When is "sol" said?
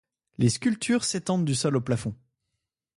1.53-1.75